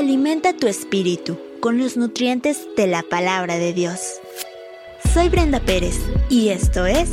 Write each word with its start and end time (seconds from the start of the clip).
Alimenta 0.00 0.54
tu 0.54 0.66
espíritu 0.66 1.36
con 1.60 1.76
los 1.76 1.98
nutrientes 1.98 2.66
de 2.74 2.86
la 2.86 3.02
palabra 3.02 3.58
de 3.58 3.74
Dios. 3.74 4.18
Soy 5.12 5.28
Brenda 5.28 5.60
Pérez 5.60 6.00
y 6.30 6.48
esto 6.48 6.86
es 6.86 7.10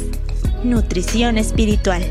Nutrición 0.63 1.37
Espiritual. 1.37 2.01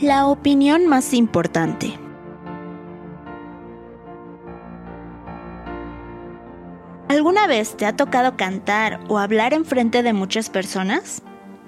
La 0.00 0.28
opinión 0.28 0.86
más 0.86 1.12
importante. 1.12 2.01
¿Alguna 7.22 7.46
vez 7.46 7.76
te 7.76 7.86
ha 7.86 7.94
tocado 7.94 8.36
cantar 8.36 8.98
o 9.06 9.16
hablar 9.16 9.54
en 9.54 9.64
frente 9.64 10.02
de 10.02 10.12
muchas 10.12 10.50
personas? 10.50 11.22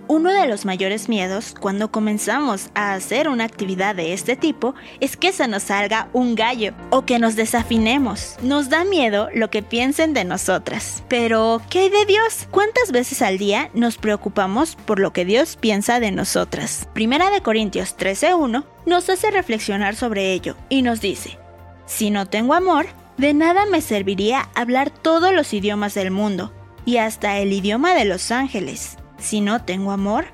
Uno 0.09 0.33
de 0.33 0.49
los 0.49 0.65
mayores 0.65 1.09
miedos 1.09 1.55
cuando 1.61 1.93
comenzamos 1.93 2.71
a 2.75 2.93
hacer 2.93 3.29
una 3.29 3.45
actividad 3.45 3.95
de 3.95 4.15
este 4.15 4.35
tipo 4.35 4.75
es 4.99 5.17
que 5.17 5.31
se 5.31 5.47
nos 5.47 5.63
salga 5.63 6.09
un 6.13 6.35
gallo 6.35 6.75
o 6.91 7.07
que 7.07 7.21
nos 7.21 7.37
desafinemos. 7.37 8.35
Nos 8.43 8.69
da 8.69 8.85
miedo 8.85 9.29
lo 9.33 9.49
que 9.49 9.63
piensen 9.63 10.13
de 10.13 10.25
nosotras. 10.25 11.05
Pero, 11.07 11.63
¿qué 11.71 11.83
hay 11.83 11.91
de 11.91 12.05
Dios? 12.05 12.49
¿Cuántas 12.51 12.91
veces 12.91 13.23
al 13.23 13.39
día 13.39 13.71
nos 13.75 13.97
preocupamos 13.97 14.75
por 14.75 14.99
lo 14.99 15.13
que 15.13 15.25
Dios 15.25 15.55
piensa 15.55 16.01
de 16.01 16.11
nosotras? 16.11 16.89
Primera 16.95 17.31
de 17.31 17.43
Corintios 17.43 17.97
13.1 17.97 18.65
nos 18.87 19.09
hace 19.09 19.31
reflexionar 19.31 19.95
sobre 19.95 20.33
ello 20.33 20.57
y 20.69 20.83
nos 20.83 21.01
dice, 21.01 21.39
si 21.87 22.11
no 22.11 22.27
tengo 22.27 22.55
amor, 22.55 22.87
de 23.17 23.35
nada 23.35 23.67
me 23.67 23.81
serviría 23.81 24.49
hablar 24.55 24.91
todos 24.91 25.33
los 25.33 25.53
idiomas 25.53 25.95
del 25.95 26.11
mundo 26.11 26.53
y 26.85 26.99
hasta 26.99 27.39
el 27.39 27.53
idioma 27.53 27.95
de 27.95 28.05
los 28.05 28.31
ángeles. 28.31 28.97
Si 29.19 29.41
no 29.41 29.63
tengo 29.63 29.93
amor, 29.93 30.27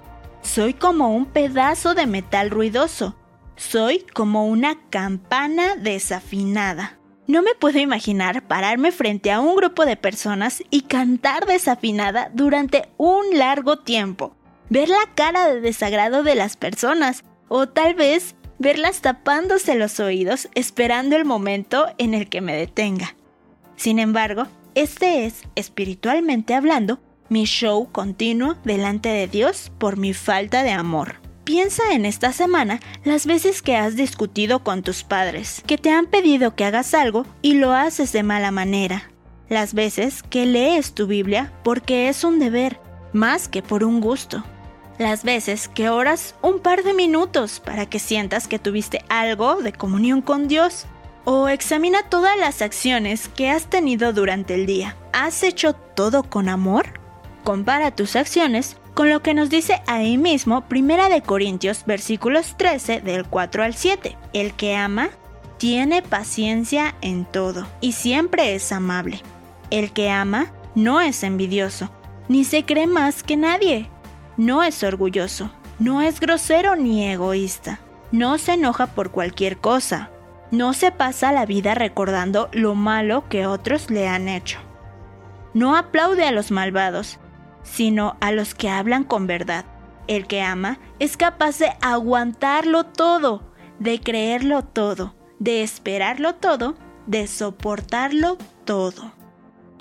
soy 0.43 0.75
como 0.75 1.15
un 1.15 1.27
pedazo 1.27 1.95
de 1.95 2.07
metal 2.07 2.51
ruidoso. 2.51 3.17
Soy 3.57 4.07
como 4.15 4.47
una 4.47 4.79
campana 4.89 5.77
desafinada. 5.77 6.99
No 7.27 7.43
me 7.43 7.55
puedo 7.55 7.79
imaginar 7.79 8.49
pararme 8.49 8.91
frente 8.91 9.31
a 9.31 9.41
un 9.41 9.55
grupo 9.55 9.85
de 9.85 9.97
personas 9.97 10.65
y 10.71 10.83
cantar 10.83 11.47
desafinada 11.47 12.31
durante 12.35 12.89
un 12.97 13.39
largo 13.39 13.79
tiempo. 13.79 14.35
Ver 14.71 14.89
la 14.89 15.15
cara 15.15 15.47
de 15.49 15.61
desagrado 15.61 16.23
de 16.23 16.35
las 16.35 16.57
personas 16.57 17.23
o 17.49 17.69
tal 17.69 17.95
vez 17.95 18.35
verlas 18.61 19.01
tapándose 19.01 19.75
los 19.75 19.99
oídos 19.99 20.49
esperando 20.55 21.17
el 21.17 21.25
momento 21.25 21.87
en 21.99 22.15
el 22.15 22.29
que 22.29 22.43
me 22.43 22.55
detenga. 22.55 23.17
Sin 23.75 23.99
embargo, 23.99 24.47
este 24.77 25.25
es, 25.25 25.43
espiritualmente 25.57 26.55
hablando, 26.55 27.01
mi 27.31 27.47
show 27.47 27.89
continuo 27.91 28.57
delante 28.65 29.09
de 29.09 29.27
Dios 29.27 29.73
por 29.79 29.97
mi 29.97 30.13
falta 30.13 30.63
de 30.63 30.71
amor. 30.71 31.17
Piensa 31.45 31.95
en 31.95 32.05
esta 32.05 32.33
semana 32.33 32.81
las 33.03 33.27
veces 33.27 33.63
que 33.63 33.77
has 33.77 33.97
discutido 33.97 34.63
con 34.63 34.83
tus 34.83 35.05
padres, 35.05 35.63
que 35.67 35.79
te 35.79 35.91
han 35.91 36.07
pedido 36.07 36.55
que 36.55 36.65
hagas 36.65 36.93
algo 36.93 37.27
y 37.41 37.55
lo 37.55 37.73
haces 37.73 38.13
de 38.13 38.23
mala 38.23 38.51
manera. 38.51 39.11
Las 39.49 39.73
veces 39.73 40.23
que 40.23 40.45
lees 40.45 40.93
tu 40.93 41.07
Biblia 41.07 41.53
porque 41.65 42.09
es 42.09 42.25
un 42.25 42.39
deber, 42.39 42.79
más 43.13 43.49
que 43.49 43.63
por 43.63 43.85
un 43.85 44.01
gusto 44.01 44.45
las 45.01 45.25
veces 45.25 45.67
que 45.67 45.89
oras 45.89 46.35
un 46.43 46.61
par 46.61 46.83
de 46.83 46.93
minutos 46.93 47.59
para 47.59 47.87
que 47.87 47.99
sientas 47.99 48.47
que 48.47 48.59
tuviste 48.59 49.03
algo 49.09 49.63
de 49.63 49.73
comunión 49.73 50.21
con 50.21 50.47
Dios. 50.47 50.85
O 51.25 51.49
examina 51.49 52.03
todas 52.03 52.39
las 52.39 52.61
acciones 52.61 53.29
que 53.29 53.51
has 53.51 53.65
tenido 53.69 54.13
durante 54.13 54.55
el 54.55 54.67
día. 54.67 54.97
¿Has 55.13 55.43
hecho 55.43 55.73
todo 55.73 56.23
con 56.23 56.51
amor? 56.51 57.01
Compara 57.45 57.95
tus 57.95 58.15
acciones 58.15 58.77
con 58.93 59.09
lo 59.09 59.23
que 59.23 59.33
nos 59.33 59.49
dice 59.49 59.81
ahí 59.87 60.19
mismo 60.19 60.69
Primera 60.69 61.09
de 61.09 61.23
Corintios 61.23 61.85
versículos 61.87 62.57
13 62.59 63.01
del 63.01 63.25
4 63.25 63.63
al 63.63 63.75
7. 63.75 64.19
El 64.35 64.53
que 64.53 64.77
ama 64.77 65.09
tiene 65.57 66.03
paciencia 66.03 66.95
en 67.01 67.25
todo 67.25 67.67
y 67.81 67.93
siempre 67.93 68.55
es 68.55 68.71
amable. 68.71 69.23
El 69.71 69.93
que 69.93 70.11
ama 70.11 70.53
no 70.75 71.01
es 71.01 71.23
envidioso, 71.23 71.91
ni 72.29 72.45
se 72.45 72.65
cree 72.65 72.87
más 72.87 73.23
que 73.23 73.37
nadie 73.39 73.89
no 74.41 74.63
es 74.63 74.83
orgulloso, 74.83 75.51
no 75.79 76.01
es 76.01 76.19
grosero 76.19 76.75
ni 76.75 77.07
egoísta, 77.07 77.79
no 78.11 78.39
se 78.39 78.55
enoja 78.55 78.87
por 78.87 79.11
cualquier 79.11 79.59
cosa, 79.59 80.09
no 80.51 80.73
se 80.73 80.93
pasa 80.93 81.31
la 81.31 81.45
vida 81.45 81.75
recordando 81.75 82.49
lo 82.53 82.75
malo 82.75 83.29
que 83.29 83.47
otros 83.47 83.91
le 83.91 84.09
han 84.09 84.29
hecho. 84.29 84.59
No 85.53 85.77
aplaude 85.77 86.25
a 86.25 86.33
los 86.33 86.51
malvados, 86.51 87.19
sino 87.65 88.17
a 88.21 88.33
los 88.33 88.55
que 88.55 88.71
hablan 88.71 89.05
con 89.05 89.27
verdad. 89.27 89.67
El 90.07 90.27
que 90.27 90.41
ama 90.41 90.79
es 91.01 91.19
capaz 91.19 91.59
de 91.59 91.73
aguantarlo 91.83 92.85
todo, 92.85 93.43
de 93.79 94.01
creerlo 94.01 94.63
todo, 94.63 95.15
de 95.39 95.63
esperarlo 95.63 96.37
todo, 96.37 96.77
de 97.07 97.27
soportarlo 97.27 98.39
todo. 98.65 99.13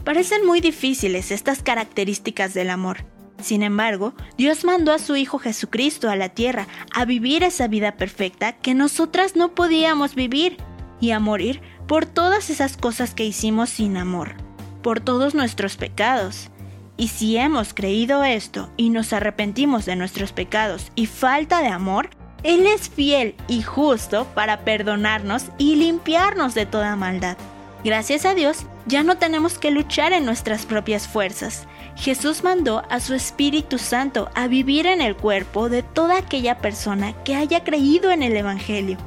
Parecen 0.03 0.45
muy 0.45 0.59
difíciles 0.59 1.31
estas 1.31 1.63
características 1.63 2.53
del 2.53 2.71
amor, 2.71 3.05
sin 3.41 3.63
embargo, 3.63 4.13
Dios 4.37 4.65
mandó 4.65 4.91
a 4.91 4.99
su 4.99 5.15
Hijo 5.15 5.39
Jesucristo 5.39 6.09
a 6.09 6.15
la 6.15 6.29
tierra 6.29 6.67
a 6.93 7.05
vivir 7.05 7.43
esa 7.43 7.67
vida 7.67 7.93
perfecta 7.93 8.53
que 8.53 8.73
nosotras 8.73 9.35
no 9.35 9.55
podíamos 9.55 10.15
vivir 10.15 10.57
y 10.99 11.11
a 11.11 11.19
morir 11.19 11.61
por 11.87 12.05
todas 12.05 12.49
esas 12.49 12.77
cosas 12.77 13.13
que 13.13 13.25
hicimos 13.25 13.69
sin 13.69 13.97
amor, 13.97 14.35
por 14.81 14.99
todos 14.99 15.35
nuestros 15.35 15.77
pecados. 15.77 16.49
Y 16.97 17.07
si 17.07 17.37
hemos 17.37 17.73
creído 17.73 18.23
esto 18.23 18.69
y 18.75 18.89
nos 18.89 19.13
arrepentimos 19.13 19.85
de 19.85 19.95
nuestros 19.95 20.33
pecados 20.33 20.91
y 20.95 21.05
falta 21.05 21.61
de 21.61 21.69
amor, 21.69 22.09
Él 22.43 22.67
es 22.67 22.89
fiel 22.89 23.35
y 23.47 23.61
justo 23.61 24.27
para 24.35 24.65
perdonarnos 24.65 25.45
y 25.57 25.77
limpiarnos 25.77 26.55
de 26.55 26.65
toda 26.65 26.95
maldad. 26.95 27.37
Gracias 27.83 28.25
a 28.25 28.35
Dios, 28.35 28.65
ya 28.87 29.03
no 29.03 29.17
tenemos 29.17 29.57
que 29.57 29.71
luchar 29.71 30.11
en 30.11 30.25
nuestras 30.25 30.65
propias 30.65 31.07
fuerzas. 31.07 31.65
Jesús 31.95 32.43
mandó 32.43 32.83
a 32.89 32.99
su 32.99 33.13
Espíritu 33.13 33.77
Santo 33.77 34.29
a 34.35 34.47
vivir 34.47 34.85
en 34.85 35.01
el 35.01 35.15
cuerpo 35.15 35.69
de 35.69 35.81
toda 35.81 36.17
aquella 36.17 36.57
persona 36.57 37.13
que 37.23 37.35
haya 37.35 37.63
creído 37.63 38.11
en 38.11 38.21
el 38.21 38.35
Evangelio. 38.35 38.97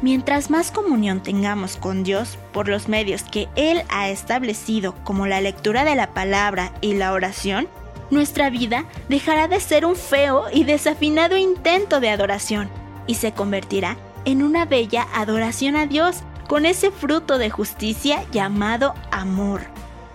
Mientras 0.00 0.50
más 0.50 0.70
comunión 0.70 1.22
tengamos 1.22 1.76
con 1.76 2.04
Dios 2.04 2.38
por 2.52 2.68
los 2.68 2.88
medios 2.88 3.22
que 3.22 3.48
Él 3.54 3.82
ha 3.90 4.08
establecido 4.08 4.94
como 5.04 5.26
la 5.26 5.40
lectura 5.40 5.84
de 5.84 5.94
la 5.94 6.14
palabra 6.14 6.72
y 6.80 6.94
la 6.94 7.12
oración, 7.12 7.68
nuestra 8.10 8.48
vida 8.48 8.86
dejará 9.08 9.48
de 9.48 9.60
ser 9.60 9.84
un 9.84 9.96
feo 9.96 10.44
y 10.52 10.64
desafinado 10.64 11.36
intento 11.36 12.00
de 12.00 12.10
adoración 12.10 12.70
y 13.06 13.14
se 13.14 13.32
convertirá 13.32 13.96
en 14.24 14.42
una 14.42 14.64
bella 14.64 15.06
adoración 15.14 15.76
a 15.76 15.86
Dios 15.86 16.22
con 16.48 16.66
ese 16.66 16.90
fruto 16.90 17.38
de 17.38 17.50
justicia 17.50 18.24
llamado 18.32 18.94
amor, 19.10 19.62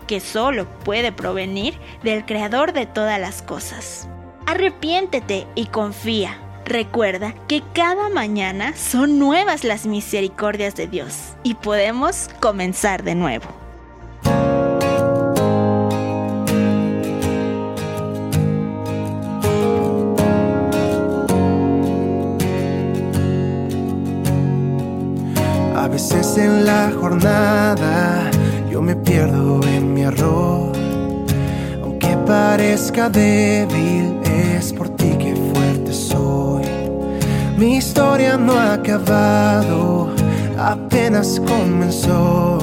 que 0.08 0.20
solo 0.20 0.68
puede 0.84 1.12
provenir 1.12 1.78
del 2.04 2.26
Creador 2.26 2.74
de 2.74 2.86
todas 2.86 3.20
las 3.20 3.42
cosas. 3.42 4.08
Arrepiéntete 4.46 5.48
y 5.56 5.68
confía. 5.68 6.38
Recuerda 6.66 7.34
que 7.48 7.64
cada 7.74 8.10
mañana 8.10 8.76
son 8.76 9.20
nuevas 9.20 9.64
las 9.64 9.86
misericordias 9.86 10.76
de 10.76 10.88
Dios 10.88 11.34
y 11.44 11.56
podemos 11.56 12.30
comenzar 12.40 13.04
de 13.04 13.16
nuevo. 13.16 13.61
La 26.92 27.00
jornada 27.00 28.32
yo 28.70 28.82
me 28.82 28.96
pierdo 28.96 29.60
en 29.68 29.94
mi 29.94 30.02
error. 30.02 30.72
Aunque 31.84 32.16
parezca 32.26 33.10
débil, 33.10 34.20
es 34.24 34.74
por 34.74 34.90
ti 34.90 35.10
que 35.18 35.36
fuerte 35.54 35.94
soy. 35.94 36.64
Mi 37.58 37.78
historia 37.78 38.38
no 38.38 38.54
ha 38.54 38.74
acabado, 38.74 40.10
apenas 40.58 41.42
comenzó. 41.46 42.60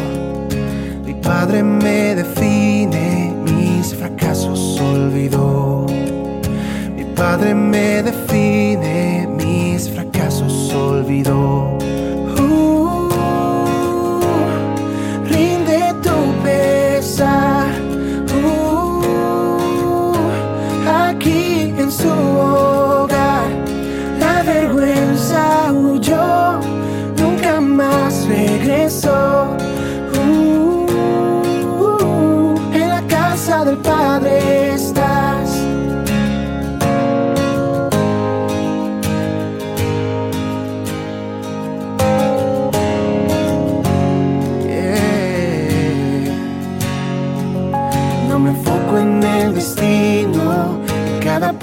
Mi 1.05 1.15
padre 1.15 1.63
me 1.63 2.15
define, 2.15 3.33
mis 3.45 3.95
fracasos 3.95 4.81
olvidó. 4.81 5.87
Mi 6.97 7.05
padre 7.05 7.55
me 7.55 8.03
define, 8.03 8.28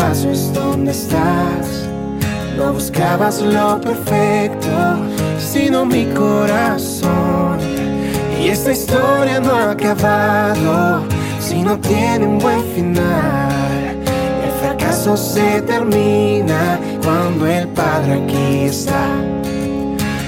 paso 0.08 0.30
es 0.30 0.54
donde 0.54 0.92
estás. 0.92 1.88
No 2.58 2.74
buscabas 2.74 3.42
lo 3.42 3.82
perfecto, 3.82 4.70
sino 5.40 5.86
mi 5.86 6.06
corazón. 6.06 7.58
Y 8.40 8.50
esta 8.50 8.72
historia 8.72 9.40
no 9.40 9.52
ha 9.52 9.72
acabado 9.72 11.04
si 11.40 11.64
no 11.64 11.78
tiene 11.80 12.28
un 12.28 12.38
buen 12.38 12.64
final. 12.76 13.98
El 14.46 14.52
fracaso 14.62 15.18
se 15.18 15.62
termina 15.64 16.80
cuando 17.04 17.48
el 17.48 17.68
Padre 17.70 18.22
aquí 18.24 18.66
está. 18.66 19.06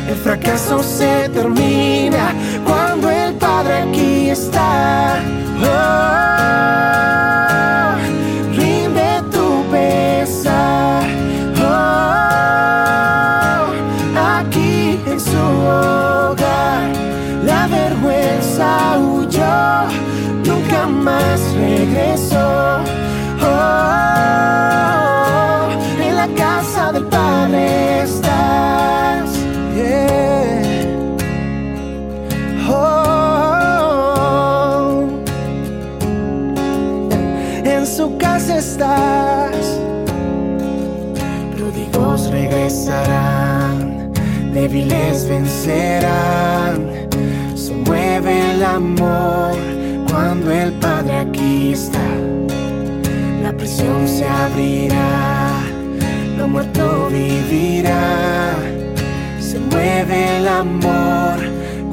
El 0.09 0.15
fracaso 0.15 0.81
se 0.81 1.29
termina 1.29 2.33
cuando 2.65 3.11
el 3.11 3.33
Padre 3.35 3.73
aquí 3.83 4.29
está. 4.31 5.21
Oh, 5.61 6.07
del 26.97 27.05
Padre 27.09 28.01
estás. 28.01 29.29
Yeah. 29.75 30.61
Oh, 32.69 34.17
en 37.63 37.85
su 37.85 38.17
casa 38.17 38.57
estás. 38.57 39.79
Pródigos 41.55 42.31
regresarán, 42.31 44.11
débiles 44.53 45.27
vencerán. 45.29 47.07
Se 47.55 47.73
mueve 47.73 48.53
el 48.55 48.63
amor 48.63 49.55
cuando 50.09 50.51
el 50.51 50.71
Padre 50.73 51.17
aquí 51.19 51.73
está. 51.73 52.07
La 53.43 53.51
prisión 53.53 54.07
se 54.07 54.25
abrirá, 54.27 55.56
muerto 56.47 57.09
vivirá. 57.11 58.55
Se 59.39 59.59
mueve 59.59 60.37
el 60.37 60.47
amor 60.47 61.37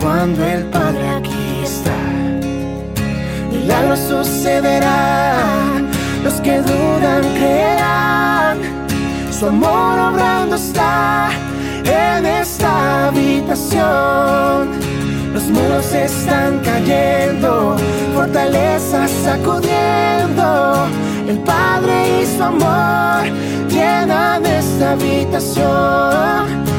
cuando 0.01 0.45
el 0.45 0.65
Padre 0.65 1.09
aquí 1.09 1.61
está. 1.63 1.97
Milagros 3.51 4.01
sucederán, 4.01 5.89
los 6.23 6.35
que 6.35 6.61
dudan 6.61 7.23
creerán. 7.35 8.59
Su 9.31 9.49
amor 9.49 9.99
obrando 9.99 10.57
está 10.57 11.31
en 11.85 12.27
esta 12.27 13.09
habitación. 13.09 14.69
Los 15.33 15.45
muros 15.51 15.93
están 15.93 16.61
cayendo, 16.61 17.77
fortalezas 18.15 19.11
sacudiendo. 19.25 20.87
El 21.29 21.39
Padre 21.39 22.23
y 22.23 22.27
su 22.27 22.43
amor 22.43 23.25
llenan 23.69 24.45
esta 24.45 24.93
habitación. 24.93 26.74